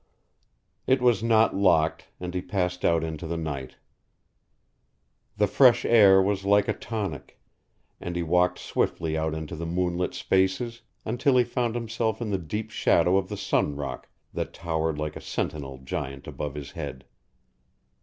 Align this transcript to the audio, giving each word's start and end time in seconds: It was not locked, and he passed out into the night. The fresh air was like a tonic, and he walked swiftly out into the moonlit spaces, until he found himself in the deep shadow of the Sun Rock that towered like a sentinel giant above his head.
It 0.87 0.99
was 0.99 1.21
not 1.21 1.55
locked, 1.55 2.07
and 2.19 2.33
he 2.33 2.41
passed 2.41 2.83
out 2.83 3.03
into 3.03 3.27
the 3.27 3.37
night. 3.37 3.75
The 5.37 5.45
fresh 5.45 5.85
air 5.85 6.19
was 6.19 6.43
like 6.43 6.67
a 6.67 6.73
tonic, 6.73 7.39
and 7.99 8.15
he 8.15 8.23
walked 8.23 8.57
swiftly 8.57 9.15
out 9.15 9.35
into 9.35 9.55
the 9.55 9.67
moonlit 9.67 10.15
spaces, 10.15 10.81
until 11.05 11.37
he 11.37 11.43
found 11.43 11.75
himself 11.75 12.19
in 12.19 12.31
the 12.31 12.39
deep 12.39 12.71
shadow 12.71 13.15
of 13.15 13.29
the 13.29 13.37
Sun 13.37 13.75
Rock 13.75 14.09
that 14.33 14.53
towered 14.55 14.97
like 14.97 15.15
a 15.15 15.21
sentinel 15.21 15.77
giant 15.77 16.25
above 16.25 16.55
his 16.55 16.71
head. 16.71 17.05